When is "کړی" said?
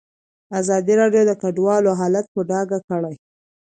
2.89-3.15